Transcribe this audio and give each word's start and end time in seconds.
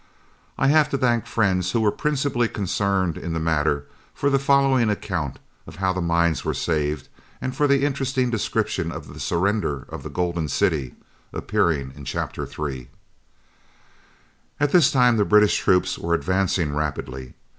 I 0.57 0.69
have 0.69 0.89
to 0.89 0.97
thank 0.97 1.27
friends 1.27 1.73
who 1.73 1.81
were 1.81 1.91
principally 1.91 2.47
concerned 2.47 3.19
in 3.19 3.33
the 3.33 3.39
matter 3.39 3.85
for 4.15 4.31
the 4.31 4.39
following 4.39 4.89
account 4.89 5.37
of 5.67 5.75
how 5.75 5.93
the 5.93 6.01
mines 6.01 6.43
were 6.43 6.55
saved 6.55 7.07
and 7.39 7.55
for 7.55 7.67
the 7.67 7.85
interesting 7.85 8.31
description 8.31 8.91
of 8.91 9.13
the 9.13 9.19
surrender 9.19 9.85
of 9.89 10.01
the 10.01 10.09
Golden 10.09 10.47
City, 10.47 10.95
appearing 11.31 11.93
in 11.95 12.03
Chapter 12.03 12.47
III. 12.49 12.89
At 14.59 14.71
this 14.71 14.91
time 14.91 15.17
the 15.17 15.23
British 15.23 15.59
troops 15.59 15.99
were 15.99 16.15
advancing 16.15 16.73
rapidly. 16.73 17.35